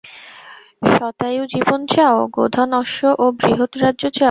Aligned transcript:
শতায়ু 0.91 1.43
জীবন 1.45 1.79
চাও, 1.87 2.17
গোধন 2.35 2.69
অশ্ব 2.73 3.01
ও 3.19 3.25
বৃহৎ 3.39 3.71
রাজ্য 3.83 4.03
চাও। 4.05 4.19